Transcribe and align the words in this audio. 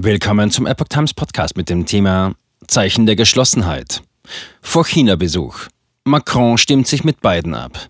Willkommen 0.00 0.52
zum 0.52 0.64
Epoch 0.64 0.86
Times 0.86 1.12
Podcast 1.12 1.56
mit 1.56 1.68
dem 1.68 1.84
Thema 1.84 2.36
Zeichen 2.68 3.04
der 3.04 3.16
Geschlossenheit. 3.16 4.00
Vor 4.62 4.86
China-Besuch. 4.86 5.66
Macron 6.04 6.56
stimmt 6.56 6.86
sich 6.86 7.02
mit 7.02 7.20
Biden 7.20 7.52
ab. 7.52 7.88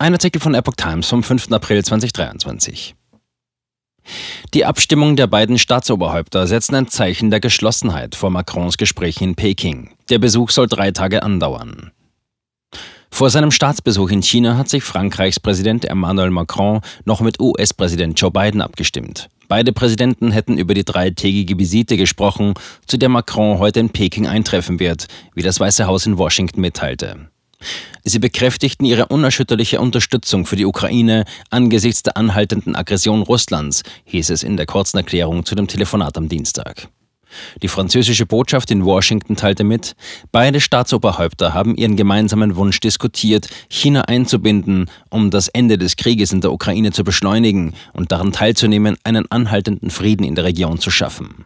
Ein 0.00 0.14
Artikel 0.14 0.40
von 0.40 0.56
Epoch 0.56 0.74
Times 0.74 1.06
vom 1.06 1.22
5. 1.22 1.52
April 1.52 1.84
2023. 1.84 2.96
Die 4.52 4.64
Abstimmung 4.64 5.14
der 5.14 5.28
beiden 5.28 5.60
Staatsoberhäupter 5.60 6.48
setzt 6.48 6.74
ein 6.74 6.88
Zeichen 6.88 7.30
der 7.30 7.38
Geschlossenheit 7.38 8.16
vor 8.16 8.30
Macrons 8.30 8.76
Gespräch 8.76 9.20
in 9.20 9.36
Peking. 9.36 9.90
Der 10.10 10.18
Besuch 10.18 10.50
soll 10.50 10.66
drei 10.66 10.90
Tage 10.90 11.22
andauern. 11.22 11.92
Vor 13.12 13.30
seinem 13.30 13.52
Staatsbesuch 13.52 14.10
in 14.10 14.22
China 14.22 14.56
hat 14.56 14.68
sich 14.68 14.82
Frankreichs 14.82 15.38
Präsident 15.38 15.84
Emmanuel 15.84 16.30
Macron 16.30 16.80
noch 17.04 17.20
mit 17.20 17.38
US-Präsident 17.38 18.20
Joe 18.20 18.32
Biden 18.32 18.60
abgestimmt. 18.60 19.28
Beide 19.52 19.74
Präsidenten 19.74 20.32
hätten 20.32 20.56
über 20.56 20.72
die 20.72 20.82
dreitägige 20.82 21.58
Visite 21.58 21.98
gesprochen, 21.98 22.54
zu 22.86 22.96
der 22.96 23.10
Macron 23.10 23.58
heute 23.58 23.80
in 23.80 23.90
Peking 23.90 24.26
eintreffen 24.26 24.80
wird, 24.80 25.08
wie 25.34 25.42
das 25.42 25.60
Weiße 25.60 25.86
Haus 25.86 26.06
in 26.06 26.16
Washington 26.16 26.62
mitteilte. 26.62 27.28
Sie 28.02 28.18
bekräftigten 28.18 28.86
ihre 28.86 29.08
unerschütterliche 29.08 29.78
Unterstützung 29.78 30.46
für 30.46 30.56
die 30.56 30.64
Ukraine 30.64 31.26
angesichts 31.50 32.02
der 32.02 32.16
anhaltenden 32.16 32.74
Aggression 32.76 33.20
Russlands, 33.20 33.82
hieß 34.06 34.30
es 34.30 34.42
in 34.42 34.56
der 34.56 34.64
kurzen 34.64 34.96
Erklärung 34.96 35.44
zu 35.44 35.54
dem 35.54 35.68
Telefonat 35.68 36.16
am 36.16 36.30
Dienstag. 36.30 36.88
Die 37.62 37.68
französische 37.68 38.26
Botschaft 38.26 38.70
in 38.70 38.84
Washington 38.84 39.36
teilte 39.36 39.64
mit, 39.64 39.94
beide 40.30 40.60
Staatsoberhäupter 40.60 41.54
haben 41.54 41.76
ihren 41.76 41.96
gemeinsamen 41.96 42.56
Wunsch 42.56 42.80
diskutiert, 42.80 43.48
China 43.68 44.02
einzubinden, 44.02 44.90
um 45.10 45.30
das 45.30 45.48
Ende 45.48 45.78
des 45.78 45.96
Krieges 45.96 46.32
in 46.32 46.40
der 46.40 46.52
Ukraine 46.52 46.92
zu 46.92 47.04
beschleunigen 47.04 47.74
und 47.92 48.12
daran 48.12 48.32
teilzunehmen, 48.32 48.96
einen 49.04 49.30
anhaltenden 49.30 49.90
Frieden 49.90 50.24
in 50.24 50.34
der 50.34 50.44
Region 50.44 50.78
zu 50.78 50.90
schaffen. 50.90 51.44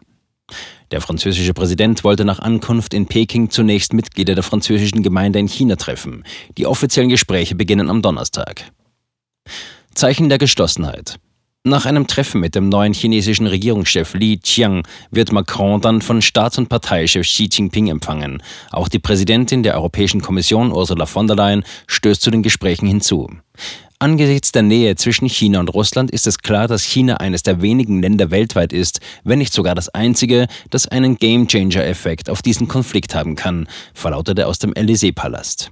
Der 0.91 1.01
französische 1.01 1.53
Präsident 1.53 2.03
wollte 2.05 2.23
nach 2.23 2.39
Ankunft 2.39 2.93
in 2.93 3.07
Peking 3.07 3.49
zunächst 3.49 3.91
Mitglieder 3.91 4.35
der 4.35 4.43
französischen 4.43 5.03
Gemeinde 5.03 5.39
in 5.39 5.47
China 5.47 5.75
treffen. 5.75 6.23
Die 6.57 6.65
offiziellen 6.65 7.09
Gespräche 7.09 7.55
beginnen 7.55 7.89
am 7.89 8.01
Donnerstag. 8.01 8.71
Zeichen 9.93 10.29
der 10.29 10.37
Geschlossenheit. 10.37 11.19
Nach 11.67 11.85
einem 11.85 12.07
Treffen 12.07 12.39
mit 12.39 12.55
dem 12.55 12.69
neuen 12.69 12.93
chinesischen 12.93 13.45
Regierungschef 13.45 14.13
Li 14.13 14.37
Qiang 14.37 14.83
wird 15.11 15.33
Macron 15.33 15.81
dann 15.81 16.01
von 16.01 16.21
Staats- 16.21 16.57
und 16.57 16.69
Parteichef 16.69 17.27
Xi 17.27 17.49
Jinping 17.51 17.87
empfangen. 17.89 18.41
Auch 18.71 18.87
die 18.87 18.99
Präsidentin 18.99 19.63
der 19.63 19.75
Europäischen 19.75 20.21
Kommission 20.21 20.71
Ursula 20.71 21.05
von 21.05 21.27
der 21.27 21.35
Leyen 21.35 21.65
stößt 21.87 22.21
zu 22.21 22.31
den 22.31 22.41
Gesprächen 22.41 22.87
hinzu. 22.87 23.29
Angesichts 23.99 24.53
der 24.53 24.61
Nähe 24.61 24.95
zwischen 24.95 25.27
China 25.27 25.59
und 25.59 25.73
Russland 25.73 26.09
ist 26.09 26.25
es 26.25 26.37
klar, 26.37 26.69
dass 26.69 26.83
China 26.83 27.17
eines 27.17 27.43
der 27.43 27.61
wenigen 27.61 28.01
Länder 28.01 28.31
weltweit 28.31 28.71
ist, 28.71 29.01
wenn 29.25 29.39
nicht 29.39 29.51
sogar 29.51 29.75
das 29.75 29.89
einzige, 29.89 30.47
das 30.69 30.87
einen 30.87 31.17
Gamechanger-Effekt 31.17 32.29
auf 32.29 32.41
diesen 32.41 32.69
Konflikt 32.69 33.13
haben 33.13 33.35
kann, 33.35 33.67
verlautete 33.93 34.47
aus 34.47 34.59
dem 34.59 34.71
Élysée-Palast. 34.71 35.71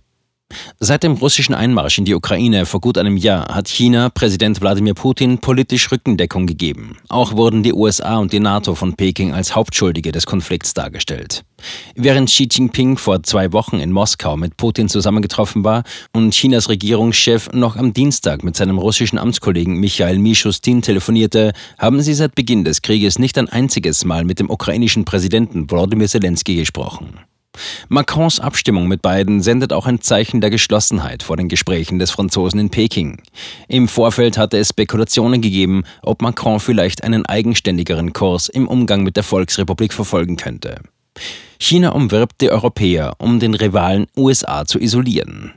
Seit 0.80 1.04
dem 1.04 1.14
russischen 1.14 1.56
Einmarsch 1.56 1.98
in 1.98 2.06
die 2.06 2.16
Ukraine 2.16 2.66
vor 2.66 2.82
gut 2.82 2.98
einem 2.98 3.18
Jahr 3.18 3.54
hat 3.54 3.68
China 3.68 4.10
Präsident 4.10 4.62
Wladimir 4.62 4.94
Putin 4.94 5.40
politisch 5.40 5.92
Rückendeckung 5.92 6.48
gegeben. 6.48 6.98
Auch 7.10 7.34
wurden 7.34 7.64
die 7.64 7.74
USA 7.74 8.18
und 8.18 8.34
die 8.34 8.40
NATO 8.40 8.76
von 8.76 8.96
Peking 8.96 9.34
als 9.34 9.56
Hauptschuldige 9.56 10.12
des 10.12 10.26
Konflikts 10.26 10.74
dargestellt. 10.74 11.44
Während 11.96 12.30
Xi 12.30 12.48
Jinping 12.52 12.98
vor 12.98 13.24
zwei 13.24 13.54
Wochen 13.54 13.80
in 13.80 13.92
Moskau 13.92 14.38
mit 14.38 14.58
Putin 14.58 14.90
zusammengetroffen 14.90 15.64
war 15.64 15.84
und 16.14 16.34
Chinas 16.34 16.70
Regierungschef 16.70 17.50
noch 17.54 17.76
am 17.76 17.94
Dienstag 17.94 18.44
mit 18.44 18.56
seinem 18.56 18.78
russischen 18.78 19.18
Amtskollegen 19.18 19.80
Michail 19.80 20.20
Mishustin 20.20 20.82
telefonierte, 20.82 21.54
haben 21.80 22.02
sie 22.02 22.14
seit 22.14 22.36
Beginn 22.36 22.64
des 22.64 22.82
Krieges 22.82 23.20
nicht 23.20 23.38
ein 23.38 23.50
einziges 23.50 24.06
Mal 24.06 24.26
mit 24.26 24.40
dem 24.40 24.50
ukrainischen 24.50 25.06
Präsidenten 25.06 25.70
Volodymyr 25.70 26.08
Zelensky 26.08 26.56
gesprochen. 26.56 27.20
Macrons 27.90 28.40
Abstimmung 28.40 28.88
mit 28.88 29.02
beiden 29.02 29.42
sendet 29.42 29.74
auch 29.74 29.86
ein 29.86 30.02
Zeichen 30.02 30.42
der 30.42 30.50
Geschlossenheit 30.50 31.24
vor 31.24 31.38
den 31.38 31.50
Gesprächen 31.50 32.00
des 32.00 32.12
Franzosen 32.12 32.60
in 32.60 32.70
Peking. 32.70 33.22
Im 33.68 33.88
Vorfeld 33.88 34.38
hatte 34.38 34.58
es 34.58 34.70
Spekulationen 34.70 35.42
gegeben, 35.42 35.84
ob 36.02 36.22
Macron 36.22 36.60
vielleicht 36.60 37.04
einen 37.04 37.26
eigenständigeren 37.26 38.14
Kurs 38.14 38.50
im 38.50 38.68
Umgang 38.68 39.04
mit 39.04 39.16
der 39.16 39.24
Volksrepublik 39.24 39.94
verfolgen 39.94 40.38
könnte. 40.38 40.82
China 41.60 41.90
umwirbt 41.90 42.42
die 42.42 42.52
Europäer, 42.52 43.14
um 43.18 43.40
den 43.40 43.54
Rivalen 43.54 44.08
USA 44.16 44.66
zu 44.66 44.80
isolieren. 44.80 45.54